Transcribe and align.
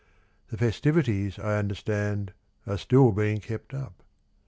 The 0.47 0.57
festivities, 0.57 1.37
I 1.37 1.57
understand, 1.59 2.33
Are 2.65 2.79
still 2.79 3.11
being 3.11 3.37
kept 3.39 3.71
up. 3.71 4.01